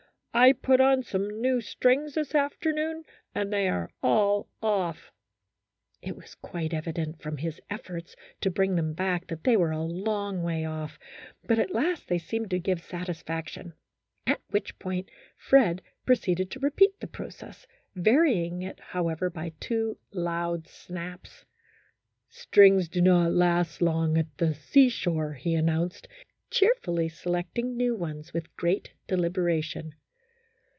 "I 0.33 0.53
put 0.53 0.79
on 0.79 1.03
some 1.03 1.41
new 1.41 1.59
strings 1.59 2.13
this 2.13 2.33
afternoon, 2.33 3.03
and 3.35 3.51
they 3.51 3.67
are 3.67 3.91
all 4.01 4.47
off." 4.63 5.11
It 6.01 6.15
was 6.15 6.35
quite 6.35 6.73
evident 6.73 7.21
from 7.21 7.35
his 7.37 7.59
efforts 7.69 8.15
to 8.39 8.49
bring 8.49 8.75
them 8.77 8.93
back 8.93 9.27
that 9.27 9.43
they 9.43 9.57
were 9.57 9.71
a 9.73 9.83
long 9.83 10.41
way 10.41 10.63
off, 10.63 10.97
but 11.43 11.59
at 11.59 11.73
last 11.73 12.07
they 12.07 12.17
seemed 12.17 12.49
to 12.51 12.59
give 12.59 12.81
satisfaction, 12.81 13.73
at 14.25 14.39
which 14.51 14.79
point 14.79 15.11
Fred 15.35 15.81
proceeded 16.05 16.49
to 16.51 16.59
repeat 16.61 17.01
the 17.01 17.07
process, 17.07 17.67
varying 17.93 18.61
it, 18.61 18.79
however, 18.79 19.29
by 19.29 19.51
two 19.59 19.97
loud 20.13 20.65
snaps." 20.65 21.43
Strings 22.29 22.87
do 22.87 23.01
not 23.01 23.33
last 23.33 23.81
long 23.81 24.17
at 24.17 24.37
the 24.37 24.53
seashore," 24.55 25.33
he 25.33 25.55
announced, 25.55 26.07
cheerfully 26.49 27.09
selecting 27.09 27.75
new 27.75 27.93
ones 27.97 28.33
with 28.33 28.55
great 28.55 28.93
deliberation. 29.07 29.93